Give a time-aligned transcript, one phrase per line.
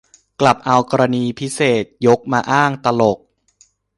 [0.41, 3.17] กลับเอากรณีพิเศษยกมาอ้าง ตลก